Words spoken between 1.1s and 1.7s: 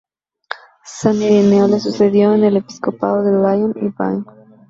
Ireneo